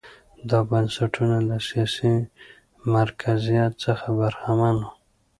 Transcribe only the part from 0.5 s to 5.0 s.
بنسټونه له سیاسي مرکزیت څخه برخمن وو.